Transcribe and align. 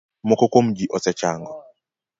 Moko 0.27 0.45
kuom 0.51 0.67
ji 0.77 0.85
osechango. 0.95 1.53